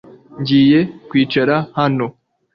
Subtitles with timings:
[0.39, 0.79] Ngiye
[1.09, 2.05] kwicara hano